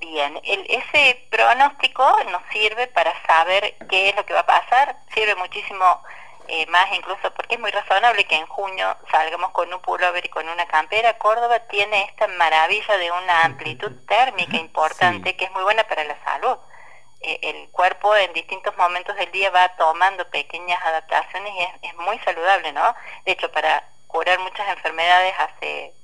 Bien, 0.00 0.34
ese 0.44 1.26
pronóstico 1.30 2.04
nos 2.30 2.42
sirve 2.52 2.86
para 2.88 3.12
saber 3.26 3.74
qué 3.90 4.10
es 4.10 4.16
lo 4.16 4.24
que 4.24 4.34
va 4.34 4.40
a 4.40 4.46
pasar, 4.46 4.96
sirve 5.12 5.34
muchísimo 5.34 5.84
eh, 6.48 6.66
más 6.66 6.86
incluso 6.94 7.32
porque 7.34 7.54
es 7.54 7.60
muy 7.60 7.70
razonable 7.70 8.24
que 8.24 8.36
en 8.36 8.46
junio 8.46 8.96
salgamos 9.10 9.50
con 9.50 9.72
un 9.72 9.80
pullover 9.80 10.24
y 10.24 10.28
con 10.28 10.48
una 10.48 10.66
campera. 10.66 11.18
Córdoba 11.18 11.60
tiene 11.68 12.04
esta 12.04 12.26
maravilla 12.28 12.96
de 12.98 13.10
una 13.10 13.44
amplitud 13.44 13.92
térmica 14.06 14.56
importante 14.56 15.36
que 15.36 15.46
es 15.46 15.52
muy 15.52 15.62
buena 15.62 15.84
para 15.84 16.04
la 16.04 16.16
salud. 16.24 16.56
Eh, 17.20 17.38
el 17.42 17.70
cuerpo 17.70 18.14
en 18.16 18.32
distintos 18.32 18.76
momentos 18.76 19.16
del 19.16 19.30
día 19.32 19.50
va 19.50 19.68
tomando 19.76 20.28
pequeñas 20.30 20.80
adaptaciones 20.84 21.52
y 21.54 21.62
es, 21.62 21.70
es 21.82 21.94
muy 21.96 22.18
saludable, 22.20 22.72
¿no? 22.72 22.94
De 23.24 23.32
hecho, 23.32 23.50
para 23.52 23.84
curar 24.06 24.38
muchas 24.40 24.68
enfermedades 24.68 25.34
hace 25.38 25.94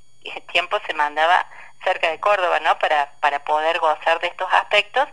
tiempo 0.52 0.78
se 0.86 0.94
mandaba 0.94 1.46
cerca 1.84 2.10
de 2.10 2.20
Córdoba, 2.20 2.60
¿no? 2.60 2.78
Para, 2.78 3.12
para 3.20 3.44
poder 3.44 3.78
gozar 3.78 4.20
de 4.20 4.28
estos 4.28 4.48
aspectos 4.52 5.08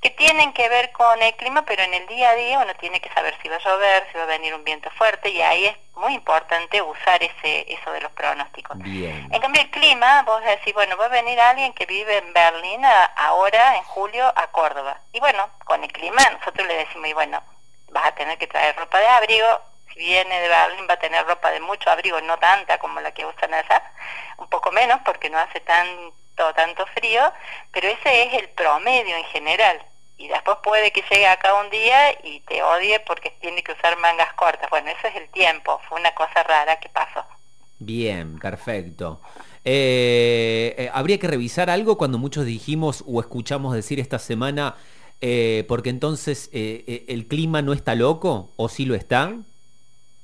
que 0.00 0.10
tienen 0.10 0.52
que 0.52 0.68
ver 0.68 0.92
con 0.92 1.20
el 1.20 1.34
clima, 1.34 1.62
pero 1.62 1.82
en 1.82 1.92
el 1.92 2.06
día 2.06 2.30
a 2.30 2.34
día 2.34 2.58
uno 2.60 2.72
tiene 2.76 3.00
que 3.00 3.08
saber 3.10 3.36
si 3.42 3.48
va 3.48 3.56
a 3.56 3.58
llover, 3.58 4.06
si 4.10 4.18
va 4.18 4.24
a 4.24 4.26
venir 4.26 4.54
un 4.54 4.62
viento 4.62 4.90
fuerte, 4.92 5.30
y 5.30 5.42
ahí 5.42 5.66
es 5.66 5.76
muy 5.96 6.14
importante 6.14 6.80
usar 6.80 7.20
ese 7.22 7.72
eso 7.72 7.90
de 7.90 8.00
los 8.00 8.12
pronósticos. 8.12 8.76
En 8.84 9.40
cambio 9.40 9.60
el 9.60 9.70
clima, 9.70 10.22
vos 10.22 10.40
decís, 10.44 10.72
bueno, 10.72 10.96
va 10.96 11.06
a 11.06 11.08
venir 11.08 11.40
alguien 11.40 11.72
que 11.72 11.86
vive 11.86 12.18
en 12.18 12.32
Berlín 12.32 12.82
ahora, 13.16 13.76
en 13.76 13.82
julio, 13.82 14.32
a 14.36 14.46
Córdoba. 14.48 15.00
Y 15.12 15.18
bueno, 15.18 15.48
con 15.64 15.82
el 15.82 15.90
clima 15.90 16.22
nosotros 16.30 16.66
le 16.68 16.74
decimos, 16.74 17.08
y 17.08 17.14
bueno, 17.14 17.42
vas 17.90 18.06
a 18.06 18.14
tener 18.14 18.38
que 18.38 18.46
traer 18.46 18.76
ropa 18.76 19.00
de 19.00 19.08
abrigo, 19.08 19.60
si 19.92 19.98
viene 19.98 20.40
de 20.40 20.48
Berlín 20.48 20.86
va 20.88 20.94
a 20.94 20.98
tener 20.98 21.26
ropa 21.26 21.50
de 21.50 21.58
mucho 21.58 21.90
abrigo, 21.90 22.20
no 22.20 22.38
tanta 22.38 22.78
como 22.78 23.00
la 23.00 23.10
que 23.10 23.26
usan 23.26 23.52
allá, 23.52 23.82
un 24.36 24.48
poco 24.48 24.70
menos 24.70 25.00
porque 25.04 25.28
no 25.28 25.38
hace 25.38 25.58
tanto 26.38 26.54
tanto 26.54 26.86
frío, 26.94 27.32
pero 27.72 27.88
ese 27.88 28.22
es 28.24 28.34
el 28.34 28.48
promedio 28.50 29.16
en 29.16 29.24
general 29.24 29.80
y 30.18 30.28
después 30.28 30.58
puede 30.62 30.90
que 30.90 31.02
llegue 31.08 31.26
acá 31.26 31.54
un 31.54 31.70
día 31.70 32.12
y 32.24 32.40
te 32.40 32.62
odie 32.62 33.00
porque 33.00 33.32
tiene 33.40 33.62
que 33.62 33.72
usar 33.72 33.96
mangas 33.98 34.32
cortas. 34.34 34.68
Bueno, 34.68 34.90
eso 34.90 35.06
es 35.06 35.14
el 35.14 35.28
tiempo, 35.28 35.80
fue 35.88 36.00
una 36.00 36.12
cosa 36.14 36.42
rara 36.42 36.78
que 36.80 36.88
pasó. 36.88 37.24
Bien, 37.78 38.38
perfecto. 38.40 39.20
Eh, 39.64 40.74
eh, 40.76 40.90
habría 40.92 41.18
que 41.18 41.28
revisar 41.28 41.70
algo 41.70 41.96
cuando 41.96 42.18
muchos 42.18 42.44
dijimos 42.44 43.04
o 43.06 43.20
escuchamos 43.20 43.74
decir 43.74 44.00
esta 44.00 44.18
semana, 44.18 44.74
eh, 45.20 45.64
porque 45.68 45.90
entonces 45.90 46.50
el 46.52 47.26
clima 47.28 47.62
no 47.62 47.72
está 47.72 47.94
loco 47.94 48.50
o 48.56 48.68
sí 48.68 48.84
lo 48.84 48.96
está. 48.96 49.36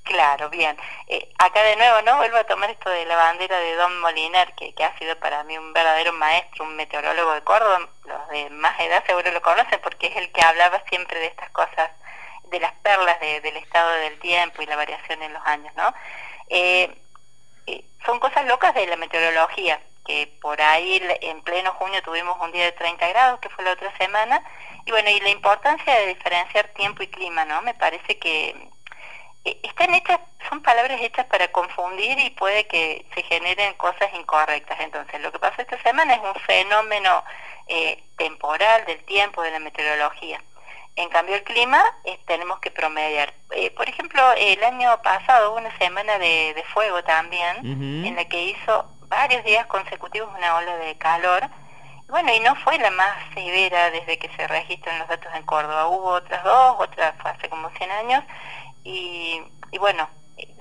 Claro, 0.04 0.50
bien. 0.50 0.76
Eh, 1.08 1.32
acá 1.38 1.62
de 1.62 1.76
nuevo, 1.76 2.02
¿no? 2.02 2.18
Vuelvo 2.18 2.36
a 2.36 2.44
tomar 2.44 2.70
esto 2.70 2.90
de 2.90 3.06
la 3.06 3.16
bandera 3.16 3.58
de 3.58 3.74
Don 3.74 4.00
Moliner, 4.00 4.52
que, 4.54 4.74
ha 4.84 4.98
sido 4.98 5.18
para 5.18 5.42
mí 5.44 5.56
un 5.56 5.72
verdadero 5.72 6.12
maestro, 6.12 6.64
un 6.64 6.76
meteorólogo 6.76 7.32
de 7.32 7.42
Córdoba. 7.42 7.88
Los 8.04 8.28
de 8.28 8.50
más 8.50 8.78
edad 8.80 9.02
seguro 9.06 9.30
lo 9.32 9.40
conocen 9.40 9.80
porque 9.82 10.08
es 10.08 10.16
el 10.16 10.30
que 10.30 10.42
hablaba 10.42 10.82
siempre 10.90 11.18
de 11.20 11.26
estas 11.26 11.48
cosas, 11.50 11.90
de 12.50 12.60
las 12.60 12.72
perlas 12.82 13.18
del 13.18 13.56
estado 13.56 13.90
del 13.92 14.18
tiempo 14.20 14.60
y 14.62 14.66
la 14.66 14.76
variación 14.76 15.22
en 15.22 15.32
los 15.32 15.44
años, 15.46 15.74
¿no? 15.74 15.94
Eh, 16.48 16.94
eh, 17.66 17.84
son 18.04 18.20
cosas 18.20 18.44
locas 18.44 18.74
de 18.74 18.86
la 18.86 18.96
meteorología, 18.96 19.80
que 20.06 20.26
por 20.42 20.60
ahí 20.60 21.00
en 21.22 21.42
pleno 21.42 21.72
junio 21.72 22.02
tuvimos 22.02 22.36
un 22.42 22.52
día 22.52 22.64
de 22.66 22.72
30 22.72 23.08
grados, 23.08 23.40
que 23.40 23.48
fue 23.48 23.64
la 23.64 23.72
otra 23.72 23.96
semana, 23.96 24.42
y 24.84 24.90
bueno, 24.90 25.08
y 25.08 25.20
la 25.20 25.30
importancia 25.30 25.94
de 25.94 26.08
diferenciar 26.08 26.68
tiempo 26.74 27.02
y 27.02 27.08
clima, 27.08 27.46
¿no? 27.46 27.62
Me 27.62 27.72
parece 27.72 28.18
que 28.18 28.68
están 29.44 29.94
hechas, 29.94 30.20
son 30.48 30.62
palabras 30.62 31.00
hechas 31.00 31.26
para 31.26 31.48
confundir 31.48 32.18
y 32.18 32.30
puede 32.30 32.66
que 32.66 33.06
se 33.14 33.22
generen 33.22 33.74
cosas 33.74 34.12
incorrectas. 34.14 34.78
Entonces, 34.80 35.20
lo 35.20 35.30
que 35.32 35.38
pasa 35.38 35.62
esta 35.62 35.80
semana 35.82 36.14
es 36.14 36.20
un 36.20 36.34
fenómeno 36.42 37.24
eh, 37.66 38.02
temporal 38.16 38.84
del 38.86 39.02
tiempo, 39.04 39.42
de 39.42 39.50
la 39.50 39.58
meteorología. 39.58 40.42
En 40.96 41.08
cambio, 41.08 41.34
el 41.34 41.42
clima 41.42 41.82
tenemos 42.26 42.60
que 42.60 42.70
promediar. 42.70 43.34
Eh, 43.50 43.70
por 43.72 43.88
ejemplo, 43.88 44.22
el 44.36 44.62
año 44.62 45.00
pasado 45.02 45.50
hubo 45.50 45.58
una 45.58 45.76
semana 45.78 46.18
de, 46.18 46.64
fuego 46.72 47.02
también, 47.02 48.04
en 48.06 48.14
la 48.14 48.24
que 48.26 48.44
hizo 48.44 48.86
varios 49.08 49.44
días 49.44 49.66
consecutivos 49.66 50.28
una 50.36 50.56
ola 50.56 50.76
de 50.76 50.96
calor. 50.96 51.42
Bueno, 52.08 52.32
y 52.32 52.40
no 52.40 52.54
fue 52.56 52.78
la 52.78 52.90
más 52.90 53.16
severa 53.34 53.90
desde 53.90 54.18
que 54.18 54.28
se 54.36 54.46
registran 54.46 54.98
los 55.00 55.08
datos 55.08 55.32
en 55.34 55.42
Córdoba. 55.44 55.88
Hubo 55.88 56.10
otras 56.10 56.44
dos, 56.44 56.76
otras 56.78 57.14
hace 57.24 57.48
como 57.48 57.70
100 57.70 57.90
años, 57.90 58.24
y, 58.84 59.42
y 59.72 59.78
bueno, 59.78 60.08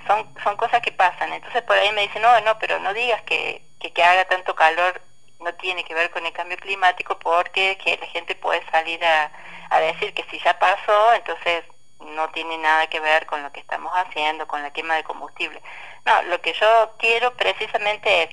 son, 0.07 0.33
son 0.43 0.57
cosas 0.57 0.81
que 0.81 0.91
pasan. 0.91 1.31
Entonces 1.33 1.61
por 1.63 1.77
ahí 1.77 1.91
me 1.91 2.01
dicen, 2.01 2.21
no, 2.21 2.41
no, 2.41 2.57
pero 2.59 2.79
no 2.79 2.93
digas 2.93 3.21
que, 3.23 3.63
que, 3.79 4.03
haga 4.03 4.25
tanto 4.25 4.55
calor 4.55 5.01
no 5.39 5.53
tiene 5.55 5.83
que 5.83 5.93
ver 5.93 6.09
con 6.09 6.25
el 6.25 6.31
cambio 6.31 6.57
climático 6.57 7.19
porque 7.19 7.77
que 7.77 7.97
la 7.97 8.07
gente 8.07 8.33
puede 8.35 8.65
salir 8.71 9.03
a, 9.03 9.31
a 9.69 9.79
decir 9.81 10.13
que 10.13 10.23
si 10.31 10.39
ya 10.39 10.57
pasó, 10.57 11.13
entonces 11.13 11.65
no 11.99 12.29
tiene 12.31 12.57
nada 12.57 12.87
que 12.87 12.99
ver 12.99 13.25
con 13.25 13.43
lo 13.43 13.51
que 13.51 13.59
estamos 13.59 13.91
haciendo, 13.93 14.47
con 14.47 14.61
la 14.63 14.71
quema 14.71 14.95
de 14.95 15.03
combustible. 15.03 15.61
No, 16.05 16.21
lo 16.23 16.41
que 16.41 16.53
yo 16.53 16.93
quiero 16.97 17.33
precisamente 17.35 18.23
es 18.23 18.29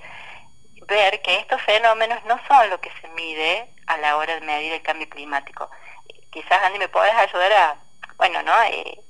ver 0.87 1.21
que 1.23 1.37
estos 1.37 1.61
fenómenos 1.63 2.25
no 2.25 2.39
son 2.47 2.71
lo 2.71 2.81
que 2.81 2.91
se 3.01 3.09
mide 3.09 3.73
a 3.87 3.97
la 3.99 4.17
hora 4.17 4.35
de 4.35 4.41
medir 4.41 4.73
el 4.73 4.83
cambio 4.83 5.09
climático. 5.09 5.71
Quizás, 6.31 6.63
Andy, 6.65 6.79
me 6.79 6.89
puedes 6.89 7.15
ayudar 7.15 7.53
a, 7.53 7.77
bueno, 8.17 8.43
¿no? 8.43 8.53
Eh, 8.65 9.01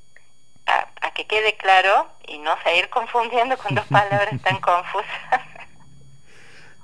que 1.21 1.27
quede 1.27 1.55
claro 1.55 2.07
y 2.27 2.39
no 2.39 2.57
seguir 2.65 2.89
confundiendo 2.89 3.57
con 3.59 3.75
dos 3.75 3.87
palabras 3.87 4.41
tan 4.43 4.61
confusas. 4.61 5.41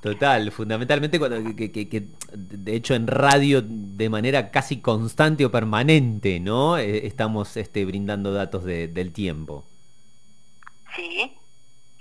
Total, 0.02 0.52
fundamentalmente 0.52 1.18
cuando 1.18 1.56
que, 1.56 2.08
de 2.32 2.76
hecho 2.76 2.94
en 2.94 3.06
radio 3.06 3.62
de 3.64 4.08
manera 4.08 4.50
casi 4.50 4.80
constante 4.80 5.44
o 5.44 5.50
permanente, 5.50 6.38
¿no? 6.38 6.76
Eh, 6.78 7.06
estamos 7.06 7.56
este, 7.56 7.84
brindando 7.84 8.32
datos 8.32 8.64
del 8.64 9.12
tiempo. 9.12 9.64
Sí, 10.94 11.36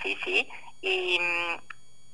sí, 0.04 0.18
sí. 0.24 0.48
Y 0.82 1.18
mm, 1.20 1.62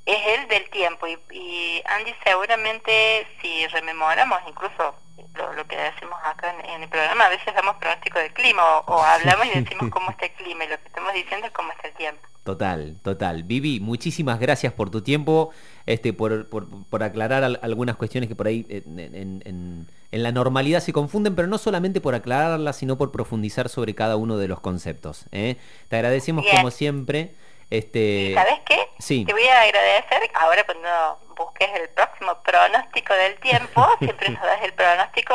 es 0.05 0.39
el 0.39 0.47
del 0.47 0.69
tiempo. 0.69 1.07
Y, 1.07 1.17
y 1.35 1.81
Andy, 1.85 2.13
seguramente 2.23 3.27
si 3.41 3.67
rememoramos 3.67 4.39
incluso 4.47 4.95
lo, 5.35 5.67
que 5.67 5.77
decimos 5.77 6.17
acá 6.23 6.53
en, 6.63 6.83
el 6.83 6.89
programa, 6.89 7.25
a 7.25 7.29
veces 7.29 7.53
damos 7.53 7.75
pronóstico 7.77 8.19
del 8.19 8.33
clima 8.33 8.61
o, 8.79 9.01
hablamos 9.01 9.45
y 9.47 9.59
decimos 9.59 9.89
cómo 9.89 10.11
está 10.11 10.25
el 10.25 10.31
clima 10.33 10.65
y 10.65 10.69
lo 10.69 10.77
que 10.77 10.87
estamos 10.87 11.13
diciendo 11.13 11.47
es 11.47 11.53
cómo 11.53 11.71
está 11.71 11.87
el 11.87 11.93
tiempo. 11.93 12.21
Total, 12.43 12.97
total. 13.03 13.43
Vivi, 13.43 13.79
muchísimas 13.79 14.39
gracias 14.39 14.73
por 14.73 14.89
tu 14.89 15.01
tiempo, 15.01 15.51
este, 15.85 16.11
por, 16.11 16.47
por, 16.49 17.03
aclarar 17.03 17.43
algunas 17.61 17.95
cuestiones 17.95 18.27
que 18.27 18.35
por 18.35 18.47
ahí 18.47 18.65
en, 18.69 18.99
en, 18.99 19.87
en, 20.11 20.23
la 20.23 20.31
normalidad 20.31 20.79
se 20.79 20.91
confunden, 20.91 21.35
pero 21.35 21.47
no 21.47 21.59
solamente 21.59 22.01
por 22.01 22.15
aclararlas, 22.15 22.77
sino 22.77 22.97
por 22.97 23.11
profundizar 23.11 23.69
sobre 23.69 23.93
cada 23.93 24.15
uno 24.15 24.37
de 24.37 24.47
los 24.47 24.59
conceptos. 24.59 25.25
¿eh? 25.31 25.57
Te 25.87 25.97
agradecemos 25.97 26.45
como 26.51 26.71
siempre. 26.71 27.35
Este... 27.71 28.33
¿Sabes 28.35 28.59
qué? 28.65 28.89
Sí. 28.99 29.23
Te 29.25 29.31
voy 29.31 29.47
a 29.47 29.61
agradecer 29.61 30.29
ahora 30.35 30.63
cuando 30.65 31.19
busques 31.37 31.69
el 31.73 31.89
próximo 31.89 32.37
pronóstico 32.43 33.13
del 33.13 33.39
tiempo, 33.39 33.87
siempre 33.99 34.29
nos 34.29 34.41
das 34.41 34.61
el 34.61 34.73
pronóstico 34.73 35.33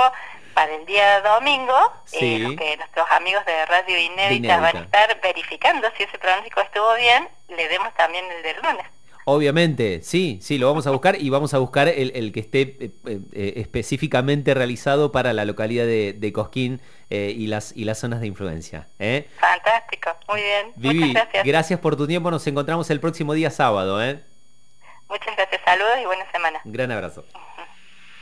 para 0.53 0.75
el 0.75 0.85
día 0.87 1.23
domingo, 1.23 1.93
eh, 2.13 2.39
lo 2.39 2.57
que 2.57 2.77
nuestros 2.77 3.11
amigos 3.11 3.45
de 3.47 3.67
Radio 3.67 3.99
Inédita, 3.99 4.59
van 4.59 4.77
a 4.77 4.81
estar 4.81 5.21
verificando 5.21 5.89
si 5.97 6.03
ese 6.03 6.19
pronóstico 6.19 6.61
estuvo 6.61 6.95
bien, 6.95 7.29
le 7.49 7.69
demos 7.69 7.93
también 7.95 8.25
el 8.31 8.43
del 8.43 8.57
lunes. 8.63 8.87
Obviamente, 9.29 10.03
sí, 10.05 10.39
sí, 10.41 10.57
lo 10.57 10.69
vamos 10.69 10.87
a 10.87 10.93
buscar 10.93 11.21
y 11.21 11.31
vamos 11.31 11.53
a 11.53 11.59
buscar 11.59 11.89
el, 11.89 12.31
que 12.31 12.39
esté 12.39 12.61
eh, 12.79 12.91
eh, 13.07 13.55
específicamente 13.57 14.55
realizado 14.55 15.11
para 15.11 15.33
la 15.33 15.45
localidad 15.45 15.85
de, 15.85 16.33
Cosquín 16.33 16.81
eh, 17.11 17.35
y, 17.37 17.49
las, 17.49 17.77
y 17.77 17.87
las 17.87 17.99
zonas 17.99 18.21
de 18.21 18.29
influencia. 18.29 18.87
Fantástico, 19.41 20.11
muy 20.29 20.41
bien. 20.41 20.73
Vivi, 20.77 21.13
gracias. 21.13 21.45
gracias 21.45 21.81
por 21.81 21.97
tu 21.97 22.07
tiempo, 22.07 22.31
nos 22.31 22.47
encontramos 22.47 22.89
el 22.91 23.01
próximo 23.01 23.35
día 23.35 23.51
sábado. 23.51 23.99
Muchas 25.09 25.37
gracias, 25.37 25.61
saludos 25.65 25.99
y 26.01 26.07
buena 26.07 26.31
semana. 26.31 26.61
Un 26.65 26.73
gran 26.73 26.93
abrazo. 26.93 27.25